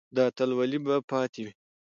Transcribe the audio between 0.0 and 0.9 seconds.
دا اتلولي